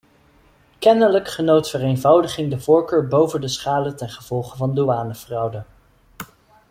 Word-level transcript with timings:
Kennelijk 0.79 1.27
genoot 1.27 1.69
vereenvoudiging 1.69 2.49
de 2.49 2.59
voorkeur 2.59 3.07
boven 3.07 3.41
de 3.41 3.47
schade 3.47 3.93
ten 3.95 4.09
gevolge 4.09 4.57
van 4.57 4.75
douanefraude. 4.75 5.63